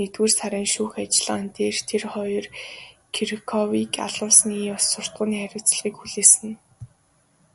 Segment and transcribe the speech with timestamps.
[0.00, 2.46] Нэгдүгээр сарын шүүх ажиллагаан дээр тэр хоёр
[3.14, 6.50] Кировыг алуулсны ёс суртахууны хариуцлагыг хүлээсэн.